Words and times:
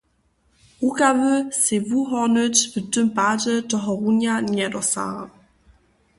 Rukawy 0.81 1.33
sej 1.61 1.79
wuhornyć 1.87 2.57
w 2.71 2.73
tym 2.93 3.07
padźe 3.17 3.55
tohorunja 3.69 4.33
njedosaha. 4.53 5.21